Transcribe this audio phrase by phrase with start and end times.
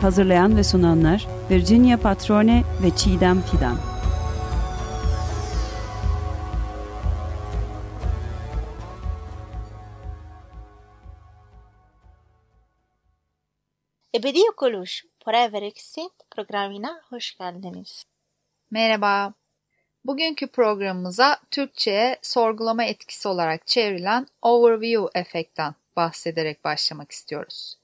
[0.00, 3.76] Hazırlayan ve sunanlar Virginia Patrone ve Çiğdem Fidan.
[14.14, 18.04] Ebedi Yok Oluş Forever Extinct programına hoş geldiniz.
[18.70, 19.32] Merhaba.
[20.04, 27.76] Bugünkü programımıza Türkçe'ye sorgulama etkisi olarak çevrilen overview efektten bahsederek başlamak istiyoruz.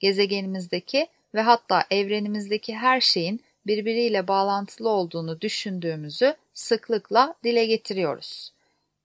[0.00, 8.52] Gezegenimizdeki ve hatta evrenimizdeki her şeyin birbiriyle bağlantılı olduğunu düşündüğümüzü sıklıkla dile getiriyoruz.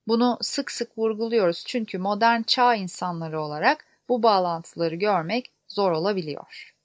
[0.08, 6.76] Bunu sık sık vurguluyoruz çünkü modern çağ insanları olarak bu bağlantıları görmek zor olabiliyor.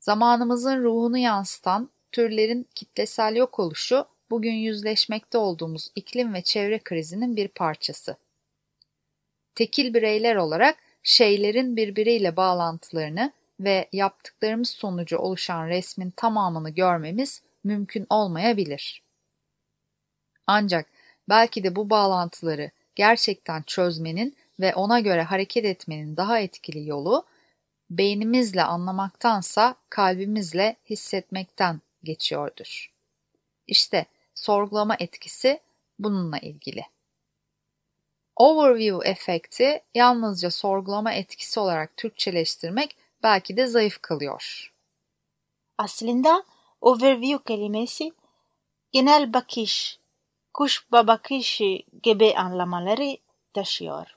[0.00, 7.48] Zamanımızın ruhunu yansıtan türlerin kitlesel yok oluşu bugün yüzleşmekte olduğumuz iklim ve çevre krizinin bir
[7.48, 8.16] parçası.
[9.54, 19.02] Tekil bireyler olarak şeylerin birbiriyle bağlantılarını ve yaptıklarımız sonucu oluşan resmin tamamını görmemiz mümkün olmayabilir.
[20.46, 20.86] Ancak
[21.28, 27.26] belki de bu bağlantıları gerçekten çözmenin ve ona göre hareket etmenin daha etkili yolu
[27.90, 32.92] beynimizle anlamaktansa kalbimizle hissetmekten geçiyordur.
[33.66, 35.60] İşte sorgulama etkisi
[35.98, 36.84] bununla ilgili.
[38.36, 44.72] Overview efekti yalnızca sorgulama etkisi olarak Türkçeleştirmek belki de zayıf kalıyor.
[45.78, 46.44] Aslında
[46.80, 48.12] overview kelimesi
[48.92, 49.98] genel bakış,
[50.54, 53.16] kuş bakışı gibi anlamaları
[53.54, 54.16] taşıyor.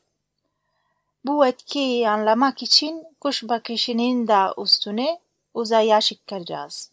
[1.26, 5.20] Bu etkiyi anlamak için kuş bakışının da üstüne
[5.54, 6.92] uzaya çıkacağız.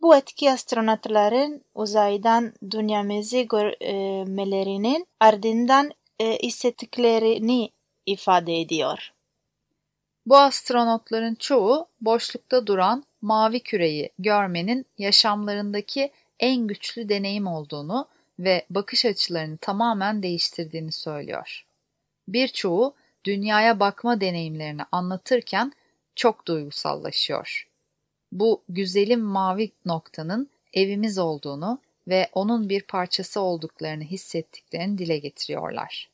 [0.00, 7.70] Bu etki astronotların uzaydan dünyamızı görmelerinin ardından e, hissettiklerini
[8.06, 9.12] ifade ediyor.
[10.26, 18.08] Bu astronotların çoğu boşlukta duran mavi küreyi görmenin yaşamlarındaki en güçlü deneyim olduğunu
[18.38, 21.66] ve bakış açılarını tamamen değiştirdiğini söylüyor.
[22.28, 25.72] Birçoğu dünyaya bakma deneyimlerini anlatırken
[26.16, 27.68] çok duygusallaşıyor.
[28.38, 36.10] Bu güzelim mavi noktanın evimiz olduğunu ve onun bir parçası olduklarını hissettiklerini dile getiriyorlar.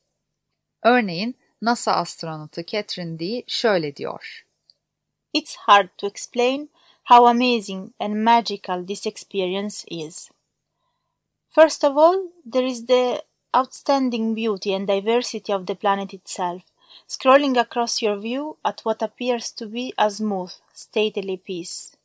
[0.82, 4.46] Örneğin NASA astronotu Catherine Dee şöyle diyor.
[5.32, 6.70] It's hard to explain
[7.04, 10.30] how amazing and magical this experience is.
[11.48, 12.18] First of all,
[12.52, 13.22] there is the
[13.56, 16.62] outstanding beauty and diversity of the planet itself,
[17.08, 21.96] scrolling across your view at what appears to be a smooth, stately piece.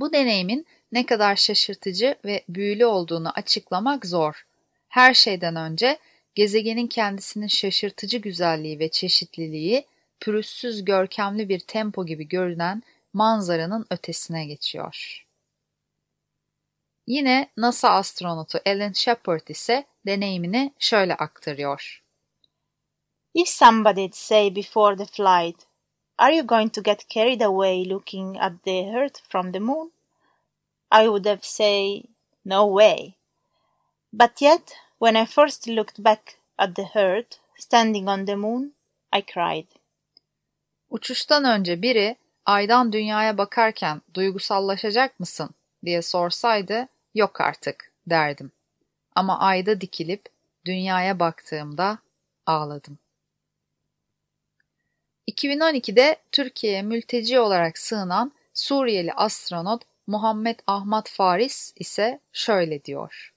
[0.00, 4.46] Bu deneyimin ne kadar şaşırtıcı ve büyülü olduğunu açıklamak zor.
[4.88, 5.98] Her şeyden önce
[6.34, 9.86] gezegenin kendisinin şaşırtıcı güzelliği ve çeşitliliği,
[10.20, 15.26] pürüzsüz görkemli bir tempo gibi görünen manzaranın ötesine geçiyor.
[17.06, 22.02] Yine NASA astronotu Alan Shepard ise deneyimini şöyle aktarıyor.
[23.34, 25.65] If somebody'd say before the flight,
[26.18, 29.90] Are you going to get carried away looking at the Earth from the moon?
[30.90, 32.04] I would have said,
[32.44, 33.16] No way.
[34.12, 38.72] But yet, when I first looked back at the Earth standing on the moon,
[39.12, 39.66] I cried.
[40.90, 42.16] Uçuştan önce biri
[42.46, 45.50] aydan dünyaya bakarken duygusallaşacak mısın
[45.84, 48.52] diye sorsaydı yok artık derdim.
[49.14, 50.28] Ama ayda dikilip
[50.64, 51.98] dünyaya baktığımda
[52.46, 52.98] ağladım.
[55.28, 63.34] 2012'de Türkiye'ye mülteci olarak sığınan Suriyeli astronot Muhammed Ahmad Faris ise şöyle diyor.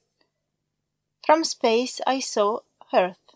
[1.28, 3.34] From space I saw Earth,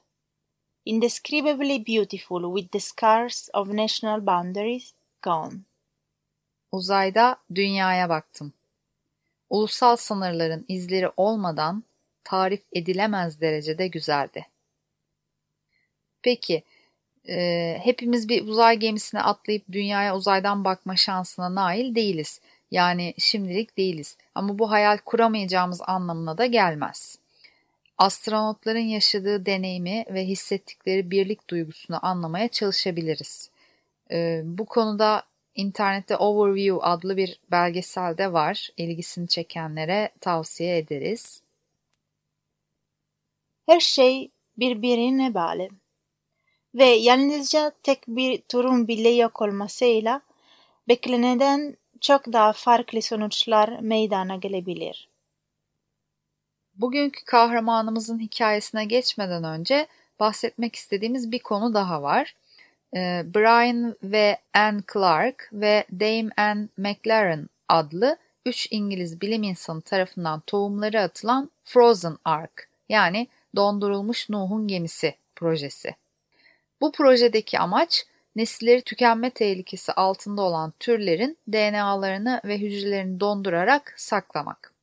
[0.85, 5.53] indescribably beautiful with the scars of national boundaries gone.
[6.71, 8.53] Uzayda dünyaya baktım.
[9.49, 11.83] Ulusal sınırların izleri olmadan
[12.23, 14.47] tarif edilemez derecede güzeldi.
[16.21, 16.63] Peki,
[17.29, 22.41] e, hepimiz bir uzay gemisine atlayıp dünyaya uzaydan bakma şansına nail değiliz.
[22.71, 24.17] Yani şimdilik değiliz.
[24.35, 27.17] Ama bu hayal kuramayacağımız anlamına da gelmez.
[27.97, 33.49] Astronotların yaşadığı deneyimi ve hissettikleri birlik duygusunu anlamaya çalışabiliriz.
[34.11, 35.23] E, bu konuda
[35.55, 38.69] internette Overview adlı bir belgesel de var.
[38.77, 41.41] İlgisini çekenlere tavsiye ederiz.
[43.65, 45.69] Her şey birbirine bağlı.
[46.75, 50.21] Ve yalnızca tek bir turun bile yok olmasıyla
[50.87, 55.07] beklenenden çok daha farklı sonuçlar meydana gelebilir.
[56.75, 59.87] Bugünkü kahramanımızın hikayesine geçmeden önce
[60.19, 62.35] bahsetmek istediğimiz bir konu daha var.
[62.95, 70.39] Ee, Brian ve Anne Clark ve Dame Anne McLaren adlı üç İngiliz bilim insanı tarafından
[70.47, 75.95] tohumları atılan Frozen Ark yani dondurulmuş Nuh'un gemisi projesi.
[76.83, 84.73] Bu projedeki amaç nesilleri tükenme tehlikesi altında olan türlerin DNA'larını ve hücrelerini dondurarak saklamak.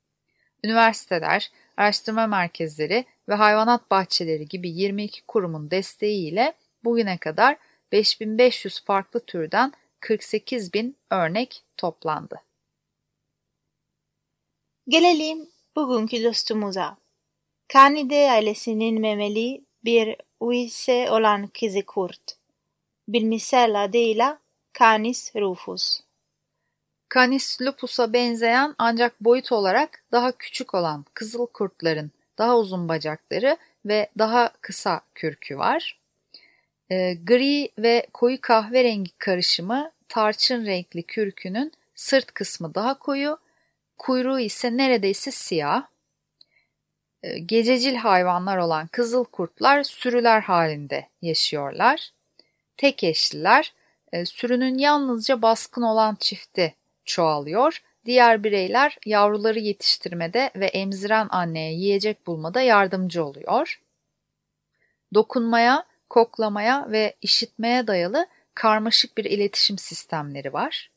[0.64, 6.52] Üniversiteler, araştırma merkezleri ve hayvanat bahçeleri gibi 22 kurumun desteğiyle
[6.84, 7.56] bugüne kadar
[7.92, 12.40] 5500 farklı türden 48 bin örnek toplandı.
[14.88, 16.96] Gelelim bugünkü dostumuza.
[17.68, 22.36] Kanide ailesinin memeli bir uyse olan kızı kurt.
[23.08, 24.38] Bilimsel adıyla
[24.78, 26.00] Canis rufus.
[27.14, 34.10] Canis lupus'a benzeyen ancak boyut olarak daha küçük olan kızıl kurtların daha uzun bacakları ve
[34.18, 36.00] daha kısa kürkü var.
[36.90, 43.38] E, gri ve koyu kahverengi karışımı tarçın renkli kürkünün sırt kısmı daha koyu,
[43.98, 45.86] kuyruğu ise neredeyse siyah.
[47.22, 52.10] E, gececil hayvanlar olan kızıl kurtlar sürüler halinde yaşıyorlar.
[52.76, 53.72] Tek eşliler,
[54.12, 56.74] e, sürünün yalnızca baskın olan çifti
[57.04, 57.82] çoğalıyor.
[58.04, 63.80] Diğer bireyler yavruları yetiştirmede ve emziren anneye yiyecek bulmada yardımcı oluyor.
[65.14, 70.90] Dokunmaya, koklamaya ve işitmeye dayalı karmaşık bir iletişim sistemleri var.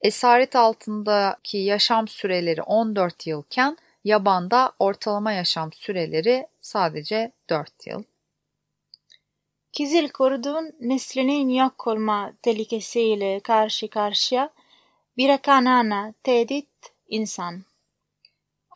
[0.00, 8.02] Esaret altındaki yaşam süreleri 14 yılken yabanda ortalama yaşam süreleri sadece 4 yıl.
[9.72, 14.50] Kizil kurdun neslinin yok olma tehlikesiyle karşı karşıya
[15.16, 16.68] bir kanana tehdit
[17.08, 17.62] insan.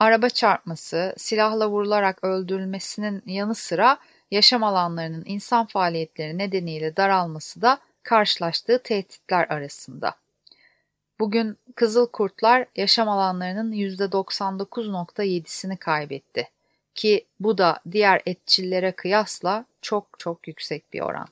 [0.01, 3.99] Araba çarpması, silahla vurularak öldürülmesinin yanı sıra
[4.31, 10.15] yaşam alanlarının insan faaliyetleri nedeniyle daralması da karşılaştığı tehditler arasında.
[11.25, 16.49] Bugün kızıl kurtlar yaşam alanlarının %99.7'sini kaybetti
[16.95, 21.29] ki bu da diğer etçillere kıyasla çok çok yüksek bir oran.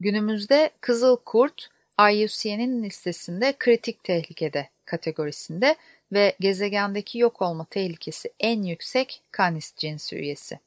[0.00, 1.68] Günümüzde kızıl kurt
[2.12, 5.76] IUCN'in listesinde kritik tehlikede kategorisinde
[6.12, 10.58] ve gezegendeki yok olma tehlikesi en yüksek Canis cinsi üyesi.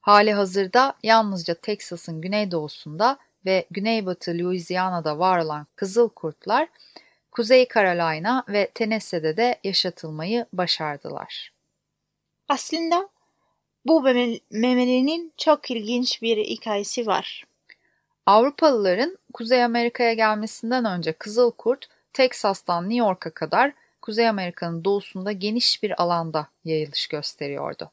[0.00, 6.68] Hali hazırda yalnızca Teksas'ın güneydoğusunda ve güneybatı Louisiana'da var olan kızıl kurtlar,
[7.30, 11.52] Kuzey Carolina ve Tennessee'de de yaşatılmayı başardılar.
[12.48, 13.08] Aslında
[13.84, 14.02] bu
[14.50, 17.44] memelinin çok ilginç bir hikayesi var.
[18.26, 25.82] Avrupalıların Kuzey Amerika'ya gelmesinden önce kızıl kurt, Teksas'tan New York'a kadar Kuzey Amerika'nın doğusunda geniş
[25.82, 27.90] bir alanda yayılış gösteriyordu.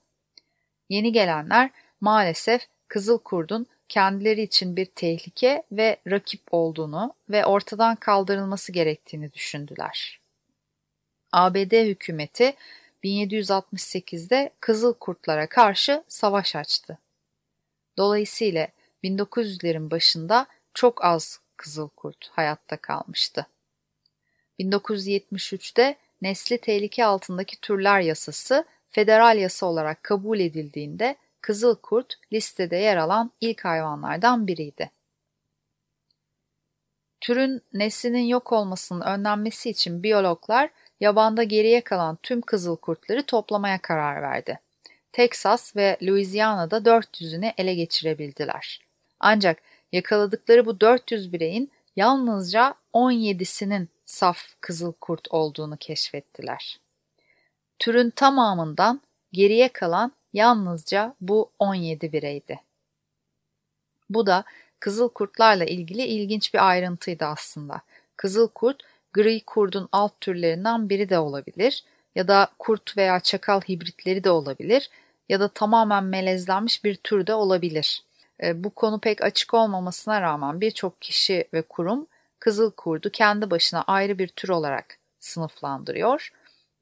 [0.90, 1.70] Yeni gelenler
[2.02, 10.20] maalesef kızıl kurdun kendileri için bir tehlike ve rakip olduğunu ve ortadan kaldırılması gerektiğini düşündüler.
[11.32, 12.54] ABD hükümeti
[13.04, 16.98] 1768'de Kızıl Kurtlara karşı savaş açtı.
[17.98, 18.68] Dolayısıyla
[19.04, 23.48] 1900'lerin başında çok az Kızıl Kurt hayatta kalmıştı.
[24.60, 32.98] 1973'te nesli tehlike altındaki türler yasası federal yasa olarak kabul edildiğinde kızıl kurt listede yer
[32.98, 34.92] alan ilk hayvanlardan biriydi.
[37.22, 40.70] Türün neslinin yok olmasının önlenmesi için biyologlar
[41.00, 44.60] yabanda geriye kalan tüm kızıl kurtları toplamaya karar verdi.
[45.12, 48.80] Texas ve Louisiana'da 400'ünü ele geçirebildiler.
[49.20, 56.80] Ancak yakaladıkları bu 400 bireyin yalnızca 17'sinin saf kızıl kurt olduğunu keşfettiler.
[57.80, 59.02] Türün tamamından
[59.34, 62.60] geriye kalan yalnızca bu 17 bireydi.
[64.10, 64.44] Bu da
[64.80, 67.82] kızıl kurtlarla ilgili ilginç bir ayrıntıydı aslında.
[68.18, 68.84] Kızıl kurt,
[69.14, 71.84] gri kurdun alt türlerinden biri de olabilir
[72.16, 74.90] ya da kurt veya çakal hibritleri de olabilir
[75.30, 78.04] ya da tamamen melezlenmiş bir tür de olabilir.
[78.44, 82.08] E, bu konu pek açık olmamasına rağmen birçok kişi ve kurum
[82.40, 86.32] kızıl kurdu kendi başına ayrı bir tür olarak sınıflandırıyor.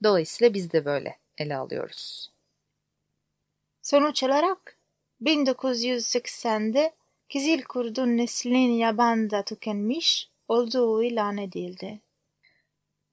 [0.04, 2.32] Dolayısıyla biz de böyle ele alıyoruz.
[3.90, 4.78] Sonuç olarak
[5.22, 6.94] 1980'de
[7.30, 12.00] Kizil kurdun neslinin yabanda tükenmiş olduğu ilan edildi.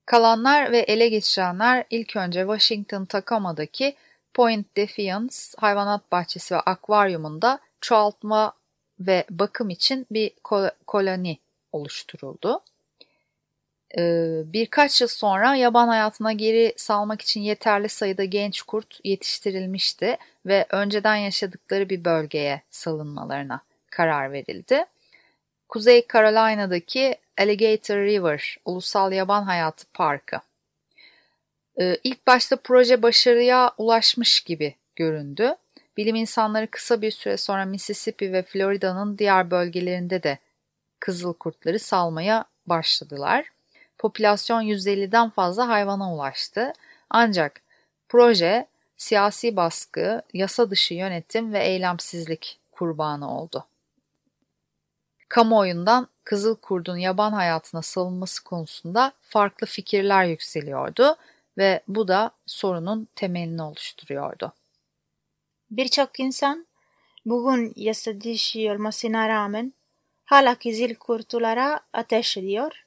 [0.07, 3.97] Kalanlar ve ele geçirenler ilk önce Washington Takama'daki
[4.35, 8.53] Point Defiance hayvanat bahçesi ve akvaryumunda çoğaltma
[9.01, 10.31] ve bakım için bir
[10.87, 11.39] koloni
[11.73, 12.61] oluşturuldu.
[13.99, 20.67] Ee, birkaç yıl sonra yaban hayatına geri salmak için yeterli sayıda genç kurt yetiştirilmişti ve
[20.71, 23.61] önceden yaşadıkları bir bölgeye salınmalarına
[23.91, 24.85] karar verildi.
[25.69, 30.41] Kuzey Carolina'daki Alligator River Ulusal Yaban Hayatı Parkı.
[31.81, 35.57] Ee, ilk başta proje başarıya ulaşmış gibi göründü.
[35.97, 40.39] Bilim insanları kısa bir süre sonra Mississippi ve Florida'nın diğer bölgelerinde de
[41.01, 43.56] kızıl kurtları salmaya başladılar.
[43.99, 46.73] Popülasyon 150'den fazla hayvana ulaştı.
[47.11, 47.61] Ancak
[48.09, 53.67] proje siyasi baskı, yasa dışı yönetim ve eylemsizlik kurbanı oldu.
[55.29, 61.17] Kamuoyundan kızıl kurdun yaban hayatına salınması konusunda farklı fikirler yükseliyordu
[61.59, 64.53] ve bu da sorunun temelini oluşturuyordu.
[65.71, 66.67] Birçok insan
[67.27, 69.73] bugün yasa dışı olmasına rağmen
[70.25, 72.86] hala kızıl kurtulara ateş ediyor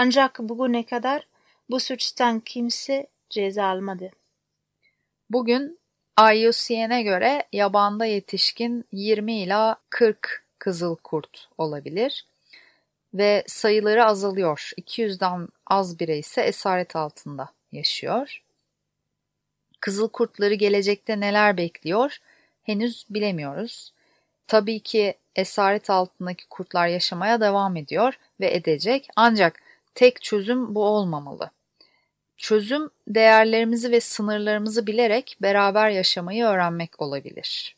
[0.00, 1.26] ancak bugüne kadar
[1.70, 4.10] bu suçtan kimse ceza almadı.
[5.30, 5.78] Bugün
[6.34, 12.26] IUCN'e göre yabanda yetişkin 20 ila 40 kızıl kurt olabilir
[13.14, 14.70] ve sayıları azalıyor.
[14.76, 18.42] 200'den az birey ise esaret altında yaşıyor.
[19.80, 22.18] Kızıl kurtları gelecekte neler bekliyor
[22.62, 23.92] henüz bilemiyoruz.
[24.46, 29.67] Tabii ki esaret altındaki kurtlar yaşamaya devam ediyor ve edecek ancak
[29.98, 31.50] tek çözüm bu olmamalı.
[32.36, 37.76] Çözüm değerlerimizi ve sınırlarımızı bilerek beraber yaşamayı öğrenmek olabilir.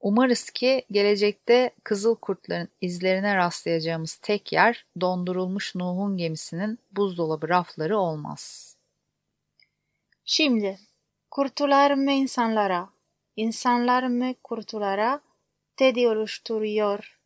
[0.00, 8.76] Umarız ki gelecekte kızıl kurtların izlerine rastlayacağımız tek yer dondurulmuş Nuh'un gemisinin buzdolabı rafları olmaz.
[10.24, 10.78] Şimdi
[11.30, 12.88] kurtular mı insanlara,
[13.36, 15.20] insanlar mı kurtulara
[15.76, 17.18] tedi oluşturuyor?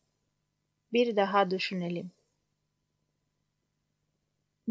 [0.93, 2.11] Bir daha düşünelim.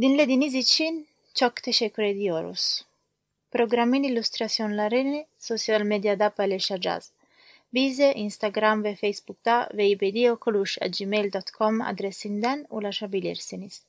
[0.01, 2.85] Dinlediğiniz için çok teşekkür ediyoruz.
[3.51, 7.11] Programın illüstrasyonlarını sosyal medyada paylaşacağız.
[7.73, 13.83] Bize Instagram ve Facebook'ta ve ibediokuluş.gmail.com adresinden ulaşabilirsiniz.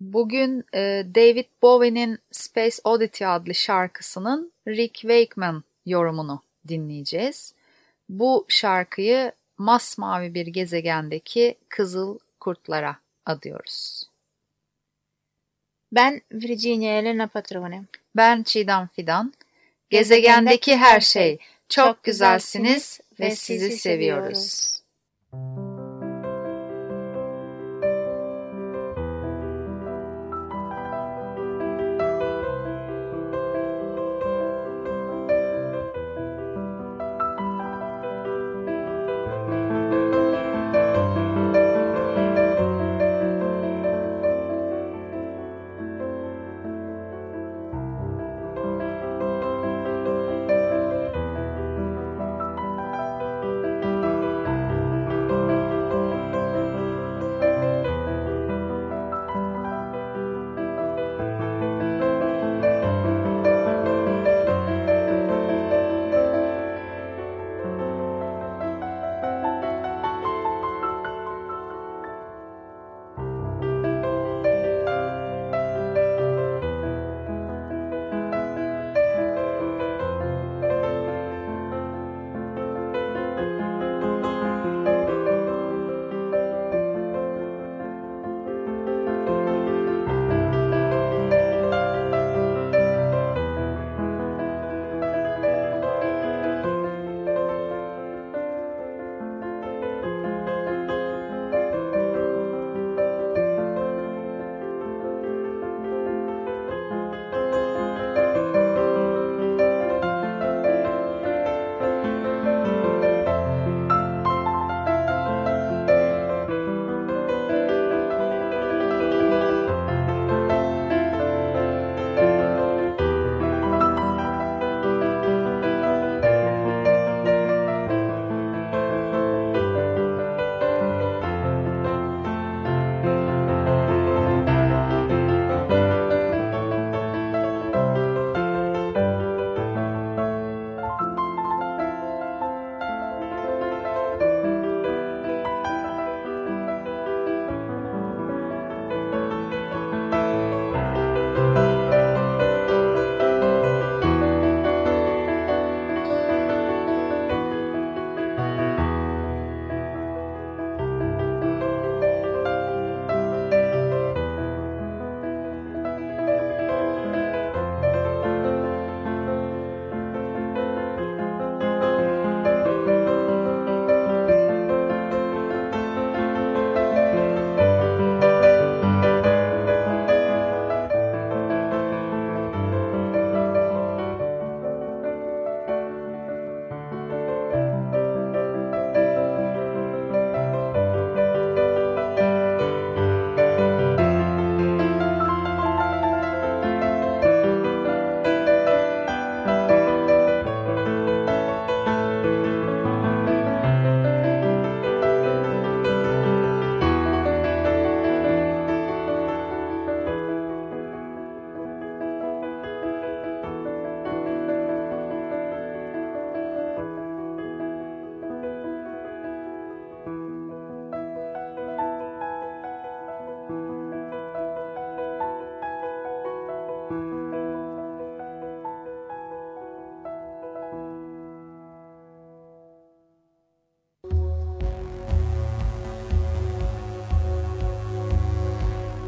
[0.00, 7.54] Bugün e, David Bowie'nin Space Oddity adlı şarkısının Rick Wakeman yorumunu dinleyeceğiz.
[8.08, 12.96] Bu şarkıyı masmavi bir gezegendeki kızıl kurtlara
[13.26, 14.13] adıyoruz.
[15.94, 17.82] Ben Virginia Elena Patrone.
[18.16, 19.32] Ben Çiğdem Fidan.
[19.90, 21.38] Gezegendeki her şey.
[21.68, 24.73] Çok güzelsiniz ve sizi seviyoruz.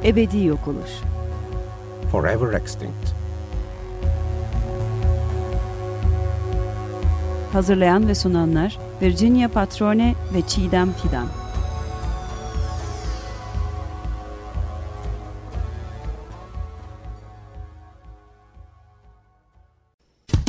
[0.07, 0.91] Ebedi yok oluş.
[2.13, 3.17] Forever extinct.
[7.53, 11.27] Hazırlayan ve sunanlar Virginia Patrone ve Çiğdem Fidan.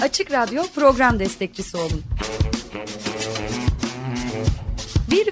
[0.02, 2.04] Açık Radyo program destekçisi olun.